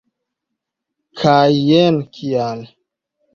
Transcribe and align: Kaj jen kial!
Kaj 1.23 1.51
jen 1.67 2.01
kial! 2.17 2.65